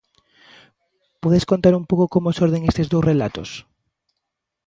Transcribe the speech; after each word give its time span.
Podes 1.21 1.45
contar 1.51 1.73
un 1.79 1.83
pouco 1.89 2.05
como 2.13 2.35
xorden 2.37 2.67
estes 2.69 2.87
dous 2.91 3.07
relatos? 3.11 3.49